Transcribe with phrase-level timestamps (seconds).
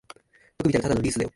[0.09, 1.29] よく見たらただのリースだよ